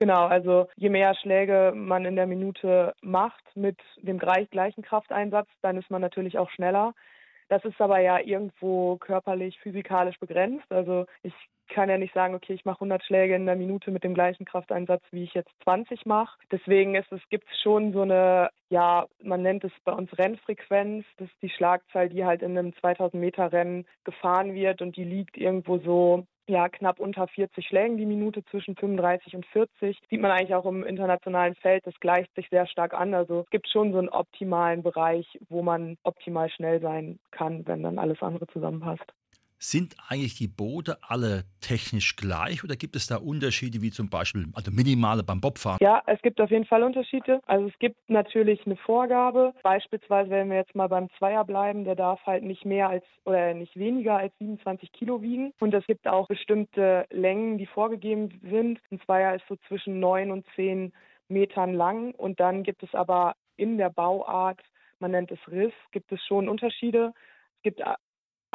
Genau, 0.00 0.26
also 0.26 0.66
je 0.76 0.88
mehr 0.90 1.14
Schläge 1.14 1.72
man 1.74 2.04
in 2.04 2.16
der 2.16 2.26
Minute 2.26 2.94
macht 3.00 3.44
mit 3.54 3.78
dem 4.02 4.18
gleichen 4.18 4.82
Krafteinsatz, 4.82 5.48
dann 5.62 5.76
ist 5.78 5.90
man 5.90 6.02
natürlich 6.02 6.36
auch 6.38 6.50
schneller. 6.50 6.94
Das 7.48 7.64
ist 7.64 7.80
aber 7.80 8.00
ja 8.00 8.18
irgendwo 8.18 8.96
körperlich, 8.96 9.58
physikalisch 9.60 10.18
begrenzt. 10.18 10.70
Also 10.70 11.06
ich 11.22 11.34
kann 11.68 11.88
ja 11.88 11.98
nicht 11.98 12.14
sagen, 12.14 12.34
okay, 12.34 12.52
ich 12.54 12.64
mache 12.64 12.76
100 12.76 13.04
Schläge 13.04 13.34
in 13.34 13.46
der 13.46 13.56
Minute 13.56 13.90
mit 13.90 14.04
dem 14.04 14.14
gleichen 14.14 14.44
Krafteinsatz, 14.44 15.02
wie 15.10 15.24
ich 15.24 15.34
jetzt 15.34 15.50
20 15.62 16.06
mache. 16.06 16.38
Deswegen 16.50 16.94
ist 16.94 17.10
es 17.12 17.20
gibt 17.30 17.48
schon 17.62 17.92
so 17.92 18.02
eine, 18.02 18.50
ja, 18.70 19.06
man 19.22 19.42
nennt 19.42 19.64
es 19.64 19.72
bei 19.84 19.92
uns 19.92 20.16
Rennfrequenz. 20.16 21.04
Das 21.16 21.28
ist 21.28 21.42
die 21.42 21.50
Schlagzahl, 21.50 22.08
die 22.08 22.24
halt 22.24 22.42
in 22.42 22.56
einem 22.56 22.74
2000 22.76 23.20
Meter 23.20 23.52
Rennen 23.52 23.86
gefahren 24.04 24.54
wird 24.54 24.82
und 24.82 24.96
die 24.96 25.04
liegt 25.04 25.36
irgendwo 25.36 25.78
so 25.78 26.26
ja, 26.46 26.68
knapp 26.68 27.00
unter 27.00 27.26
40 27.26 27.66
Schlägen 27.66 27.96
die 27.96 28.06
Minute, 28.06 28.44
zwischen 28.46 28.76
35 28.76 29.34
und 29.34 29.46
40. 29.46 29.98
Sieht 30.10 30.20
man 30.20 30.30
eigentlich 30.30 30.54
auch 30.54 30.66
im 30.66 30.84
internationalen 30.84 31.54
Feld, 31.54 31.86
das 31.86 31.98
gleicht 32.00 32.34
sich 32.34 32.48
sehr 32.50 32.66
stark 32.66 32.92
an. 32.94 33.14
Also 33.14 33.40
es 33.40 33.50
gibt 33.50 33.68
schon 33.68 33.92
so 33.92 33.98
einen 33.98 34.10
optimalen 34.10 34.82
Bereich, 34.82 35.38
wo 35.48 35.62
man 35.62 35.96
optimal 36.02 36.50
schnell 36.50 36.80
sein 36.80 37.18
kann, 37.30 37.66
wenn 37.66 37.82
dann 37.82 37.98
alles 37.98 38.20
andere 38.22 38.46
zusammenpasst. 38.48 39.12
Sind 39.66 39.96
eigentlich 40.08 40.34
die 40.34 40.46
Boote 40.46 40.98
alle 41.00 41.44
technisch 41.62 42.16
gleich 42.16 42.62
oder 42.64 42.76
gibt 42.76 42.96
es 42.96 43.06
da 43.06 43.16
Unterschiede 43.16 43.80
wie 43.80 43.90
zum 43.90 44.10
Beispiel, 44.10 44.44
also 44.52 44.70
minimale 44.70 45.22
beim 45.22 45.40
Bobfahren? 45.40 45.78
Ja, 45.80 46.02
es 46.06 46.20
gibt 46.20 46.38
auf 46.42 46.50
jeden 46.50 46.66
Fall 46.66 46.82
Unterschiede. 46.82 47.40
Also 47.46 47.68
es 47.68 47.78
gibt 47.78 47.96
natürlich 48.10 48.60
eine 48.66 48.76
Vorgabe. 48.76 49.54
Beispielsweise, 49.62 50.28
wenn 50.28 50.50
wir 50.50 50.58
jetzt 50.58 50.74
mal 50.74 50.88
beim 50.88 51.08
Zweier 51.16 51.46
bleiben, 51.46 51.84
der 51.84 51.94
darf 51.94 52.20
halt 52.26 52.44
nicht 52.44 52.66
mehr 52.66 52.90
als 52.90 53.04
oder 53.24 53.54
nicht 53.54 53.74
weniger 53.74 54.18
als 54.18 54.34
27 54.36 54.92
Kilo 54.92 55.22
wiegen. 55.22 55.54
Und 55.60 55.72
es 55.72 55.86
gibt 55.86 56.06
auch 56.06 56.28
bestimmte 56.28 57.06
Längen, 57.10 57.56
die 57.56 57.66
vorgegeben 57.66 58.38
sind. 58.42 58.80
Ein 58.90 59.00
Zweier 59.06 59.34
ist 59.34 59.46
so 59.48 59.56
zwischen 59.66 59.98
9 59.98 60.30
und 60.30 60.44
10 60.56 60.92
Metern 61.28 61.72
lang. 61.72 62.12
Und 62.14 62.38
dann 62.38 62.64
gibt 62.64 62.82
es 62.82 62.94
aber 62.94 63.34
in 63.56 63.78
der 63.78 63.88
Bauart, 63.88 64.60
man 64.98 65.12
nennt 65.12 65.30
es 65.30 65.40
Riss, 65.48 65.72
gibt 65.90 66.12
es 66.12 66.22
schon 66.26 66.50
Unterschiede. 66.50 67.14
Es 67.56 67.62
gibt 67.62 67.80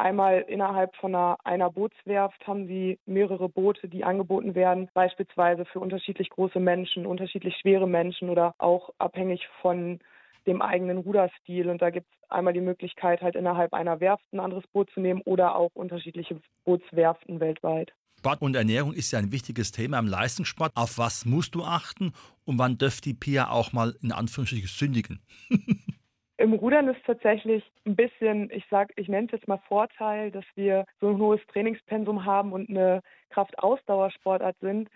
Einmal 0.00 0.46
innerhalb 0.48 0.96
von 0.96 1.14
einer, 1.14 1.36
einer 1.44 1.70
Bootswerft 1.70 2.46
haben 2.46 2.66
sie 2.66 2.98
mehrere 3.04 3.50
Boote, 3.50 3.86
die 3.86 4.02
angeboten 4.02 4.54
werden, 4.54 4.88
beispielsweise 4.94 5.66
für 5.66 5.78
unterschiedlich 5.78 6.30
große 6.30 6.58
Menschen, 6.58 7.04
unterschiedlich 7.04 7.54
schwere 7.60 7.86
Menschen 7.86 8.30
oder 8.30 8.54
auch 8.56 8.88
abhängig 8.96 9.46
von 9.60 9.98
dem 10.46 10.62
eigenen 10.62 10.96
Ruderstil. 10.96 11.68
Und 11.68 11.82
da 11.82 11.90
gibt 11.90 12.06
es 12.10 12.30
einmal 12.30 12.54
die 12.54 12.62
Möglichkeit, 12.62 13.20
halt 13.20 13.36
innerhalb 13.36 13.74
einer 13.74 14.00
Werft 14.00 14.24
ein 14.32 14.40
anderes 14.40 14.66
Boot 14.68 14.88
zu 14.94 15.00
nehmen 15.00 15.20
oder 15.26 15.54
auch 15.54 15.74
unterschiedliche 15.74 16.40
Bootswerften 16.64 17.38
weltweit. 17.38 17.92
Sport 18.20 18.40
und 18.40 18.56
Ernährung 18.56 18.94
ist 18.94 19.10
ja 19.12 19.18
ein 19.18 19.32
wichtiges 19.32 19.70
Thema 19.70 19.98
im 19.98 20.06
Leistungssport. 20.06 20.72
Auf 20.76 20.96
was 20.96 21.26
musst 21.26 21.54
du 21.54 21.62
achten 21.62 22.14
und 22.46 22.58
wann 22.58 22.78
dürft 22.78 23.04
die 23.04 23.12
Pia 23.12 23.50
auch 23.50 23.74
mal 23.74 23.94
in 24.00 24.12
Anführungsstrichen 24.12 24.68
sündigen? 24.68 25.20
Im 26.40 26.54
Rudern 26.54 26.88
ist 26.88 27.04
tatsächlich 27.04 27.62
ein 27.84 27.96
bisschen, 27.96 28.50
ich 28.50 28.64
sag, 28.70 28.94
ich 28.96 29.08
nenne 29.08 29.26
es 29.26 29.32
jetzt 29.32 29.46
mal 29.46 29.60
Vorteil, 29.68 30.30
dass 30.30 30.46
wir 30.54 30.86
so 30.98 31.08
ein 31.08 31.18
hohes 31.18 31.46
Trainingspensum 31.48 32.24
haben 32.24 32.54
und 32.54 32.70
eine 32.70 33.02
Kraftausdauersportart 33.28 34.56
sind, 34.62 34.88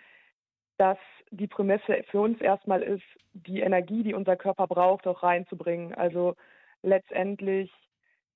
dass 0.79 0.97
die 1.33 1.47
Prämisse 1.47 2.03
für 2.11 2.23
uns 2.23 2.41
erstmal 2.41 2.83
ist, 2.83 3.05
die 3.35 3.61
Energie, 3.61 4.03
die 4.03 4.15
unser 4.15 4.37
Körper 4.37 4.67
braucht, 4.67 5.07
auch 5.07 5.23
reinzubringen. 5.23 5.93
Also 5.93 6.35
letztendlich 6.83 7.71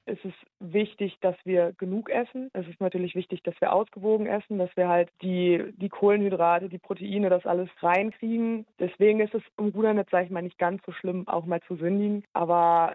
ist 0.08 0.24
es 0.24 0.32
wichtig, 0.60 1.18
dass 1.20 1.36
wir 1.44 1.72
genug 1.78 2.10
essen. 2.10 2.50
Es 2.52 2.66
ist 2.66 2.80
natürlich 2.80 3.14
wichtig, 3.14 3.42
dass 3.42 3.54
wir 3.60 3.72
ausgewogen 3.72 4.26
essen, 4.26 4.58
dass 4.58 4.74
wir 4.76 4.88
halt 4.88 5.10
die, 5.22 5.62
die 5.76 5.88
Kohlenhydrate, 5.88 6.68
die 6.68 6.78
Proteine, 6.78 7.30
das 7.30 7.46
alles 7.46 7.68
reinkriegen. 7.80 8.66
Deswegen 8.78 9.20
ist 9.20 9.34
es 9.34 9.42
im 9.56 9.68
Rudern 9.68 9.98
jetzt, 9.98 10.10
sage 10.10 10.26
ich 10.26 10.30
mal, 10.30 10.42
nicht 10.42 10.58
ganz 10.58 10.82
so 10.84 10.92
schlimm, 10.92 11.28
auch 11.28 11.46
mal 11.46 11.60
zu 11.62 11.76
sündigen. 11.76 12.24
Aber 12.32 12.94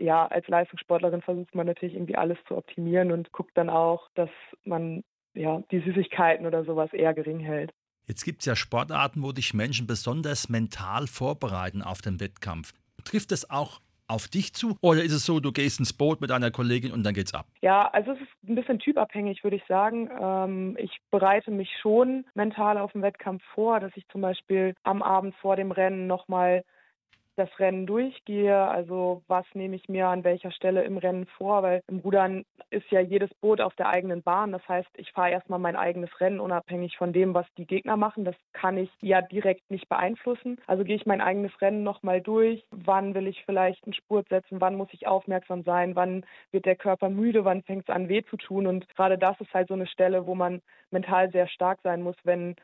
ja, 0.00 0.26
als 0.26 0.48
Leistungssportlerin 0.48 1.22
versucht 1.22 1.54
man 1.54 1.66
natürlich 1.66 1.94
irgendwie 1.94 2.16
alles 2.16 2.38
zu 2.48 2.56
optimieren 2.56 3.12
und 3.12 3.32
guckt 3.32 3.56
dann 3.56 3.70
auch, 3.70 4.08
dass 4.14 4.30
man 4.64 5.04
ja 5.34 5.62
die 5.70 5.80
Süßigkeiten 5.80 6.46
oder 6.46 6.64
sowas 6.64 6.92
eher 6.92 7.14
gering 7.14 7.40
hält. 7.40 7.72
Jetzt 8.06 8.24
gibt 8.24 8.40
es 8.40 8.46
ja 8.46 8.54
Sportarten, 8.54 9.22
wo 9.22 9.32
dich 9.32 9.54
Menschen 9.54 9.86
besonders 9.86 10.48
mental 10.48 11.06
vorbereiten 11.06 11.82
auf 11.82 12.02
den 12.02 12.20
Wettkampf. 12.20 12.72
Trifft 13.04 13.32
es 13.32 13.50
auch 13.50 13.80
auf 14.08 14.28
dich 14.28 14.54
zu? 14.54 14.76
Oder 14.80 15.02
ist 15.02 15.12
es 15.12 15.24
so, 15.24 15.40
du 15.40 15.52
gehst 15.52 15.78
ins 15.78 15.92
Boot 15.92 16.20
mit 16.20 16.30
einer 16.30 16.50
Kollegin 16.50 16.92
und 16.92 17.04
dann 17.04 17.14
geht's 17.14 17.34
ab? 17.34 17.46
Ja, 17.62 17.88
also 17.88 18.12
es 18.12 18.20
ist 18.20 18.48
ein 18.48 18.54
bisschen 18.54 18.78
typabhängig, 18.78 19.42
würde 19.44 19.56
ich 19.56 19.64
sagen. 19.66 20.10
Ähm, 20.20 20.76
ich 20.78 20.98
bereite 21.10 21.50
mich 21.50 21.70
schon 21.80 22.24
mental 22.34 22.78
auf 22.78 22.92
den 22.92 23.02
Wettkampf 23.02 23.42
vor, 23.54 23.80
dass 23.80 23.92
ich 23.96 24.06
zum 24.08 24.20
Beispiel 24.20 24.74
am 24.82 25.02
Abend 25.02 25.34
vor 25.36 25.56
dem 25.56 25.70
Rennen 25.70 26.06
nochmal 26.06 26.64
das 27.36 27.48
Rennen 27.58 27.86
durchgehe. 27.86 28.56
Also 28.56 29.22
was 29.28 29.44
nehme 29.54 29.76
ich 29.76 29.88
mir 29.88 30.08
an 30.08 30.24
welcher 30.24 30.50
Stelle 30.50 30.84
im 30.84 30.98
Rennen 30.98 31.26
vor, 31.26 31.62
weil 31.62 31.82
im 31.88 31.98
Rudern 31.98 32.44
ist 32.70 32.90
ja 32.90 33.00
jedes 33.00 33.32
Boot 33.34 33.60
auf 33.60 33.74
der 33.74 33.88
eigenen 33.88 34.22
Bahn. 34.22 34.52
Das 34.52 34.66
heißt, 34.68 34.88
ich 34.96 35.12
fahre 35.12 35.30
erstmal 35.30 35.58
mein 35.58 35.76
eigenes 35.76 36.10
Rennen 36.20 36.40
unabhängig 36.40 36.96
von 36.96 37.12
dem, 37.12 37.34
was 37.34 37.46
die 37.56 37.66
Gegner 37.66 37.96
machen. 37.96 38.24
Das 38.24 38.36
kann 38.52 38.76
ich 38.76 38.90
ja 39.00 39.20
direkt 39.22 39.70
nicht 39.70 39.88
beeinflussen. 39.88 40.58
Also 40.66 40.84
gehe 40.84 40.96
ich 40.96 41.06
mein 41.06 41.20
eigenes 41.20 41.52
Rennen 41.60 41.82
nochmal 41.82 42.20
durch. 42.20 42.64
Wann 42.70 43.14
will 43.14 43.26
ich 43.26 43.44
vielleicht 43.44 43.84
einen 43.84 43.94
Spurt 43.94 44.28
setzen? 44.28 44.60
Wann 44.60 44.76
muss 44.76 44.88
ich 44.92 45.06
aufmerksam 45.06 45.62
sein? 45.62 45.96
Wann 45.96 46.24
wird 46.50 46.66
der 46.66 46.76
Körper 46.76 47.08
müde? 47.08 47.44
Wann 47.44 47.62
fängt 47.62 47.88
es 47.88 47.94
an 47.94 48.08
weh 48.08 48.22
zu 48.22 48.36
tun? 48.36 48.66
Und 48.66 48.88
gerade 48.96 49.18
das 49.18 49.40
ist 49.40 49.52
halt 49.52 49.68
so 49.68 49.74
eine 49.74 49.86
Stelle, 49.86 50.26
wo 50.26 50.34
man 50.34 50.62
mental 50.90 51.30
sehr 51.30 51.48
stark 51.48 51.80
sein 51.82 52.02
muss, 52.02 52.16
wenn 52.24 52.56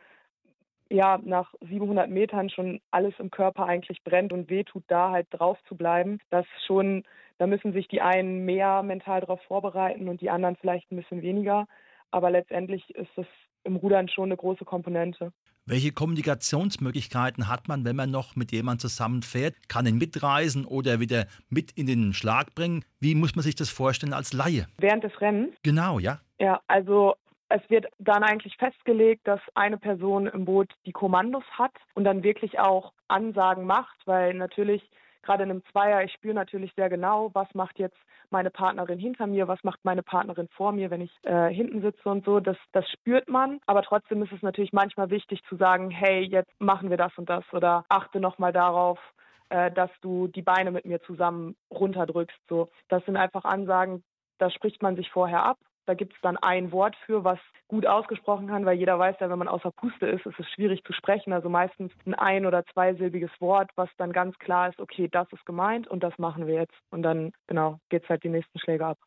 ja 0.90 1.18
nach 1.22 1.54
700 1.60 2.10
Metern 2.10 2.50
schon 2.50 2.80
alles 2.90 3.14
im 3.18 3.30
Körper 3.30 3.66
eigentlich 3.66 4.02
brennt 4.04 4.32
und 4.32 4.50
wehtut, 4.50 4.84
da 4.88 5.10
halt 5.10 5.28
drauf 5.30 5.58
zu 5.68 5.76
bleiben. 5.76 6.18
Das 6.30 6.44
schon, 6.66 7.04
da 7.38 7.46
müssen 7.46 7.72
sich 7.72 7.88
die 7.88 8.00
einen 8.00 8.44
mehr 8.44 8.82
mental 8.82 9.20
darauf 9.20 9.40
vorbereiten 9.42 10.08
und 10.08 10.20
die 10.20 10.30
anderen 10.30 10.56
vielleicht 10.56 10.90
ein 10.90 10.96
bisschen 10.96 11.22
weniger. 11.22 11.66
Aber 12.10 12.30
letztendlich 12.30 12.94
ist 12.96 13.16
es 13.16 13.26
im 13.64 13.76
Rudern 13.76 14.08
schon 14.08 14.26
eine 14.26 14.36
große 14.36 14.64
Komponente. 14.64 15.32
Welche 15.66 15.92
Kommunikationsmöglichkeiten 15.92 17.46
hat 17.46 17.68
man, 17.68 17.84
wenn 17.84 17.94
man 17.94 18.10
noch 18.10 18.34
mit 18.34 18.50
jemandem 18.50 18.80
zusammenfährt? 18.80 19.68
Kann 19.68 19.86
ihn 19.86 19.98
mitreisen 19.98 20.64
oder 20.64 20.98
wieder 20.98 21.26
mit 21.48 21.70
in 21.72 21.86
den 21.86 22.12
Schlag 22.12 22.54
bringen? 22.54 22.84
Wie 22.98 23.14
muss 23.14 23.36
man 23.36 23.44
sich 23.44 23.54
das 23.54 23.70
vorstellen 23.70 24.12
als 24.12 24.32
Laie? 24.32 24.66
Während 24.78 25.04
des 25.04 25.20
Rennens? 25.20 25.54
Genau, 25.62 25.98
ja. 25.98 26.20
Ja, 26.40 26.60
also 26.66 27.14
es 27.50 27.68
wird 27.68 27.86
dann 27.98 28.22
eigentlich 28.22 28.56
festgelegt, 28.56 29.26
dass 29.26 29.40
eine 29.54 29.76
Person 29.76 30.26
im 30.28 30.44
Boot 30.44 30.72
die 30.86 30.92
Kommandos 30.92 31.44
hat 31.52 31.72
und 31.94 32.04
dann 32.04 32.22
wirklich 32.22 32.60
auch 32.60 32.92
Ansagen 33.08 33.66
macht, 33.66 33.96
weil 34.06 34.34
natürlich 34.34 34.88
gerade 35.22 35.42
in 35.42 35.50
einem 35.50 35.64
Zweier, 35.70 36.02
ich 36.02 36.12
spüre 36.12 36.34
natürlich 36.34 36.72
sehr 36.76 36.88
genau, 36.88 37.30
was 37.34 37.52
macht 37.54 37.78
jetzt 37.78 37.98
meine 38.30 38.50
Partnerin 38.50 38.98
hinter 39.00 39.26
mir, 39.26 39.48
was 39.48 39.62
macht 39.64 39.80
meine 39.84 40.04
Partnerin 40.04 40.48
vor 40.56 40.70
mir, 40.70 40.90
wenn 40.90 41.00
ich 41.00 41.10
äh, 41.24 41.52
hinten 41.52 41.82
sitze 41.82 42.08
und 42.08 42.24
so. 42.24 42.38
Das, 42.38 42.56
das 42.72 42.88
spürt 42.88 43.28
man. 43.28 43.60
Aber 43.66 43.82
trotzdem 43.82 44.22
ist 44.22 44.32
es 44.32 44.42
natürlich 44.42 44.72
manchmal 44.72 45.10
wichtig 45.10 45.42
zu 45.48 45.56
sagen, 45.56 45.90
hey, 45.90 46.22
jetzt 46.22 46.52
machen 46.60 46.88
wir 46.88 46.96
das 46.96 47.12
und 47.18 47.28
das 47.28 47.44
oder 47.52 47.84
achte 47.88 48.20
nochmal 48.20 48.52
darauf, 48.52 49.00
äh, 49.48 49.72
dass 49.72 49.90
du 50.00 50.28
die 50.28 50.42
Beine 50.42 50.70
mit 50.70 50.84
mir 50.84 51.02
zusammen 51.02 51.56
runterdrückst. 51.72 52.38
So, 52.48 52.70
das 52.88 53.04
sind 53.04 53.16
einfach 53.16 53.44
Ansagen, 53.44 54.04
da 54.38 54.48
spricht 54.50 54.80
man 54.80 54.94
sich 54.94 55.10
vorher 55.10 55.44
ab 55.44 55.58
da 55.90 55.94
gibt 55.94 56.14
es 56.14 56.20
dann 56.22 56.36
ein 56.36 56.70
Wort 56.70 56.94
für, 57.04 57.24
was 57.24 57.40
gut 57.66 57.84
ausgesprochen 57.84 58.46
kann, 58.46 58.64
weil 58.64 58.78
jeder 58.78 58.96
weiß 58.96 59.16
ja, 59.18 59.28
wenn 59.28 59.40
man 59.40 59.48
außer 59.48 59.72
Puste 59.72 60.06
ist, 60.06 60.24
ist 60.24 60.38
es 60.38 60.46
schwierig 60.54 60.84
zu 60.84 60.92
sprechen. 60.92 61.32
Also 61.32 61.48
meistens 61.48 61.90
ein 62.06 62.14
ein- 62.14 62.46
oder 62.46 62.64
zweisilbiges 62.66 63.32
Wort, 63.40 63.72
was 63.74 63.88
dann 63.96 64.12
ganz 64.12 64.38
klar 64.38 64.68
ist, 64.68 64.78
okay, 64.78 65.08
das 65.10 65.26
ist 65.32 65.44
gemeint 65.46 65.88
und 65.88 66.04
das 66.04 66.16
machen 66.16 66.46
wir 66.46 66.54
jetzt. 66.54 66.74
Und 66.90 67.02
dann, 67.02 67.32
genau, 67.48 67.80
geht 67.88 68.04
es 68.04 68.08
halt 68.08 68.22
die 68.22 68.28
nächsten 68.28 68.60
Schläge 68.60 68.86
ab. 68.86 68.98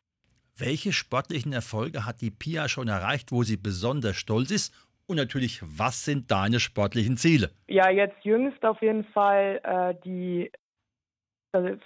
Welche 0.58 0.92
sportlichen 0.92 1.54
Erfolge 1.54 2.04
hat 2.04 2.20
die 2.20 2.30
Pia 2.30 2.68
schon 2.68 2.88
erreicht, 2.88 3.32
wo 3.32 3.44
sie 3.44 3.56
besonders 3.56 4.16
stolz 4.16 4.50
ist? 4.50 4.74
Und 5.06 5.16
natürlich, 5.16 5.62
was 5.62 6.04
sind 6.04 6.30
deine 6.30 6.60
sportlichen 6.60 7.16
Ziele? 7.16 7.50
Ja, 7.66 7.88
jetzt 7.88 8.22
jüngst 8.24 8.62
auf 8.62 8.82
jeden 8.82 9.04
Fall 9.04 9.60
äh, 9.64 9.94
die 10.04 10.50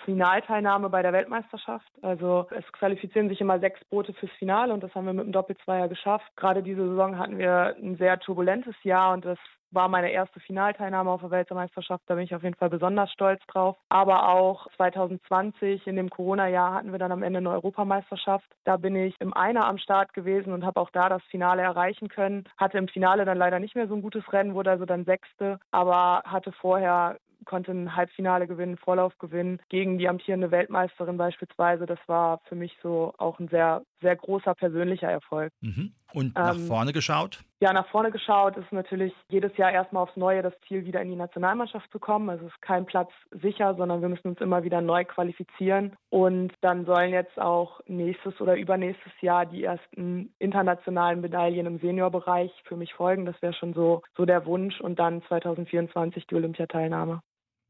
Finalteilnahme 0.04 0.88
bei 0.88 1.02
der 1.02 1.12
Weltmeisterschaft. 1.12 1.86
Also 2.02 2.46
es 2.50 2.64
qualifizieren 2.72 3.28
sich 3.28 3.40
immer 3.40 3.58
sechs 3.58 3.84
Boote 3.86 4.12
fürs 4.14 4.32
Finale 4.32 4.72
und 4.72 4.82
das 4.82 4.94
haben 4.94 5.06
wir 5.06 5.12
mit 5.12 5.26
dem 5.26 5.32
Doppelzweier 5.32 5.88
geschafft. 5.88 6.26
Gerade 6.36 6.62
diese 6.62 6.86
Saison 6.88 7.18
hatten 7.18 7.38
wir 7.38 7.76
ein 7.76 7.96
sehr 7.96 8.18
turbulentes 8.18 8.74
Jahr 8.82 9.12
und 9.12 9.24
das 9.24 9.38
war 9.70 9.88
meine 9.88 10.10
erste 10.10 10.40
Finalteilnahme 10.40 11.10
auf 11.10 11.20
der 11.20 11.30
Weltmeisterschaft. 11.30 12.02
Da 12.06 12.14
bin 12.14 12.24
ich 12.24 12.34
auf 12.34 12.42
jeden 12.42 12.56
Fall 12.56 12.70
besonders 12.70 13.12
stolz 13.12 13.40
drauf. 13.46 13.76
Aber 13.88 14.28
auch 14.28 14.66
2020 14.76 15.86
in 15.86 15.96
dem 15.96 16.10
Corona-Jahr 16.10 16.74
hatten 16.74 16.92
wir 16.92 16.98
dann 16.98 17.12
am 17.12 17.22
Ende 17.22 17.38
eine 17.38 17.50
Europameisterschaft. 17.50 18.46
Da 18.64 18.76
bin 18.76 18.96
ich 18.96 19.14
im 19.20 19.34
Einer 19.34 19.66
am 19.66 19.78
Start 19.78 20.14
gewesen 20.14 20.52
und 20.52 20.64
habe 20.64 20.80
auch 20.80 20.90
da 20.90 21.08
das 21.08 21.22
Finale 21.24 21.62
erreichen 21.62 22.08
können. 22.08 22.44
Hatte 22.56 22.78
im 22.78 22.88
Finale 22.88 23.24
dann 23.24 23.38
leider 23.38 23.58
nicht 23.58 23.74
mehr 23.74 23.88
so 23.88 23.94
ein 23.94 24.02
gutes 24.02 24.32
Rennen, 24.32 24.54
wurde 24.54 24.70
also 24.70 24.84
dann 24.84 25.04
Sechste, 25.04 25.58
aber 25.70 26.22
hatte 26.24 26.52
vorher 26.52 27.18
konnte 27.48 27.72
ein 27.72 27.96
Halbfinale 27.96 28.46
gewinnen, 28.46 28.76
Vorlauf 28.76 29.18
gewinnen 29.18 29.58
gegen 29.68 29.98
die 29.98 30.08
amtierende 30.08 30.52
Weltmeisterin 30.52 31.16
beispielsweise. 31.16 31.86
Das 31.86 31.98
war 32.06 32.40
für 32.48 32.54
mich 32.54 32.76
so 32.82 33.12
auch 33.18 33.40
ein 33.40 33.48
sehr, 33.48 33.82
sehr 34.00 34.14
großer 34.14 34.54
persönlicher 34.54 35.10
Erfolg. 35.10 35.52
Mhm. 35.60 35.92
Und 36.14 36.34
nach 36.36 36.54
ähm, 36.54 36.66
vorne 36.66 36.92
geschaut? 36.92 37.40
Ja, 37.60 37.72
nach 37.72 37.86
vorne 37.88 38.10
geschaut 38.10 38.56
ist 38.56 38.72
natürlich 38.72 39.12
jedes 39.28 39.54
Jahr 39.56 39.72
erstmal 39.72 40.04
aufs 40.04 40.16
Neue 40.16 40.42
das 40.42 40.54
Ziel, 40.66 40.84
wieder 40.86 41.02
in 41.02 41.10
die 41.10 41.16
Nationalmannschaft 41.16 41.90
zu 41.90 41.98
kommen. 41.98 42.30
Also 42.30 42.46
es 42.46 42.52
ist 42.52 42.62
kein 42.62 42.86
Platz 42.86 43.10
sicher, 43.30 43.74
sondern 43.74 44.00
wir 44.00 44.08
müssen 44.08 44.28
uns 44.28 44.40
immer 44.40 44.62
wieder 44.62 44.80
neu 44.80 45.04
qualifizieren. 45.04 45.96
Und 46.08 46.52
dann 46.60 46.86
sollen 46.86 47.12
jetzt 47.12 47.38
auch 47.38 47.80
nächstes 47.86 48.40
oder 48.40 48.56
übernächstes 48.56 49.12
Jahr 49.20 49.44
die 49.44 49.64
ersten 49.64 50.32
internationalen 50.38 51.20
Medaillen 51.20 51.66
im 51.66 51.78
Seniorbereich 51.78 52.52
für 52.64 52.76
mich 52.76 52.94
folgen. 52.94 53.26
Das 53.26 53.40
wäre 53.42 53.54
schon 53.54 53.74
so, 53.74 54.02
so 54.16 54.24
der 54.24 54.46
Wunsch. 54.46 54.80
Und 54.80 54.98
dann 54.98 55.22
2024 55.24 56.26
die 56.26 56.34
Olympiateilnahme. 56.36 57.20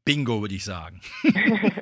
Bingo, 0.05 0.41
würde 0.41 0.55
ich 0.55 0.65
sagen. 0.65 1.01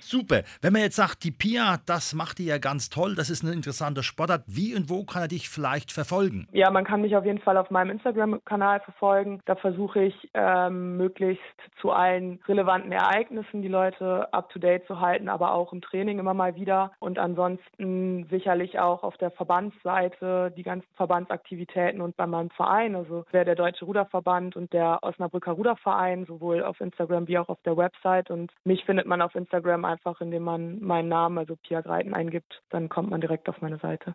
Super. 0.00 0.42
Wenn 0.60 0.72
man 0.72 0.82
jetzt 0.82 0.96
sagt, 0.96 1.24
die 1.24 1.30
Pia, 1.30 1.78
das 1.86 2.14
macht 2.14 2.38
die 2.38 2.46
ja 2.46 2.58
ganz 2.58 2.90
toll, 2.90 3.14
das 3.14 3.30
ist 3.30 3.42
ein 3.42 3.52
interessanter 3.52 4.02
Sportart. 4.02 4.42
Wie 4.46 4.74
und 4.74 4.90
wo 4.90 5.04
kann 5.04 5.22
er 5.22 5.28
dich 5.28 5.48
vielleicht 5.48 5.92
verfolgen? 5.92 6.46
Ja, 6.52 6.70
man 6.70 6.84
kann 6.84 7.02
mich 7.02 7.16
auf 7.16 7.24
jeden 7.24 7.40
Fall 7.40 7.56
auf 7.56 7.70
meinem 7.70 7.90
Instagram-Kanal 7.90 8.80
verfolgen. 8.80 9.40
Da 9.46 9.56
versuche 9.56 10.04
ich 10.04 10.30
ähm, 10.34 10.96
möglichst 10.96 11.42
zu 11.80 11.90
allen 11.90 12.40
relevanten 12.46 12.92
Ereignissen 12.92 13.62
die 13.62 13.68
Leute 13.68 14.32
up-to-date 14.32 14.86
zu 14.86 15.00
halten, 15.00 15.28
aber 15.28 15.54
auch 15.54 15.72
im 15.72 15.80
Training 15.80 16.18
immer 16.18 16.34
mal 16.34 16.54
wieder. 16.54 16.92
Und 16.98 17.18
ansonsten 17.18 18.26
sicherlich 18.30 18.78
auch 18.78 19.02
auf 19.02 19.16
der 19.18 19.30
Verbandsseite 19.30 20.52
die 20.56 20.62
ganzen 20.62 20.88
Verbandsaktivitäten 20.96 22.00
und 22.00 22.16
bei 22.16 22.26
meinem 22.26 22.50
Verein, 22.50 22.94
also 22.94 23.24
wäre 23.30 23.44
der 23.44 23.54
Deutsche 23.54 23.84
Ruderverband 23.84 24.56
und 24.56 24.72
der 24.72 24.98
Osnabrücker 25.02 25.52
Ruderverein, 25.52 26.26
sowohl 26.26 26.62
auf 26.62 26.80
Instagram 26.80 27.21
wie 27.28 27.32
wie 27.32 27.38
auch 27.38 27.48
auf 27.48 27.60
der 27.62 27.76
Website. 27.76 28.30
Und 28.30 28.52
mich 28.64 28.84
findet 28.84 29.06
man 29.06 29.22
auf 29.22 29.34
Instagram 29.34 29.84
einfach, 29.84 30.20
indem 30.20 30.44
man 30.44 30.80
meinen 30.80 31.08
Namen, 31.08 31.38
also 31.38 31.56
Pia 31.56 31.80
Greiten, 31.80 32.14
eingibt. 32.14 32.62
Dann 32.70 32.88
kommt 32.88 33.10
man 33.10 33.20
direkt 33.20 33.48
auf 33.48 33.60
meine 33.60 33.78
Seite. 33.78 34.14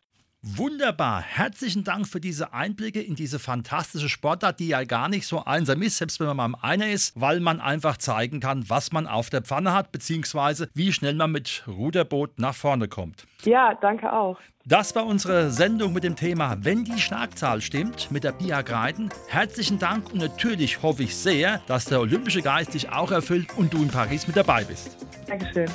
Wunderbar. 0.56 1.22
Herzlichen 1.22 1.84
Dank 1.84 2.08
für 2.08 2.22
diese 2.22 2.54
Einblicke 2.54 3.02
in 3.02 3.16
diese 3.16 3.38
fantastische 3.38 4.08
Sportart, 4.08 4.60
die 4.60 4.70
ja 4.70 4.84
gar 4.86 5.10
nicht 5.10 5.28
so 5.28 5.44
einsam 5.44 5.82
ist, 5.82 5.98
selbst 5.98 6.20
wenn 6.20 6.28
man 6.28 6.52
mal 6.52 6.60
einer 6.62 6.90
ist, 6.90 7.20
weil 7.20 7.40
man 7.40 7.60
einfach 7.60 7.98
zeigen 7.98 8.40
kann, 8.40 8.70
was 8.70 8.92
man 8.92 9.08
auf 9.08 9.30
der 9.30 9.42
Pfanne 9.42 9.74
hat, 9.74 9.92
beziehungsweise 9.92 10.70
wie 10.74 10.94
schnell 10.94 11.16
man 11.16 11.32
mit 11.32 11.64
Ruderboot 11.68 12.40
nach 12.40 12.56
vorne 12.56 12.88
kommt. 12.88 13.26
Ja, 13.44 13.74
danke 13.74 14.12
auch. 14.14 14.40
Das 14.66 14.96
war 14.96 15.06
unsere 15.06 15.50
Sendung 15.52 15.94
mit 15.94 16.04
dem 16.04 16.16
Thema 16.16 16.58
Wenn 16.60 16.84
die 16.84 17.00
Schlagzahl 17.00 17.62
stimmt 17.62 18.12
mit 18.12 18.24
der 18.24 18.34
Pia 18.34 18.62
Greiden. 18.62 19.10
Herzlichen 19.28 19.80
Dank 19.80 20.12
und 20.12 20.20
natürlich 20.20 20.82
hoffe 20.82 21.04
ich 21.04 21.16
sehr, 21.16 21.62
dass 21.68 21.86
der 21.86 22.02
olympische 22.02 22.42
Geist 22.42 22.74
dich 22.74 22.90
auch 22.90 23.12
erfüllt 23.12 23.58
und 23.58 23.74
du 23.74 23.82
in 23.82 23.90
Paris 23.90 24.28
mit 24.28 24.36
dabei 24.36 24.64
bist. 24.64 24.98
Dankeschön. 25.26 25.70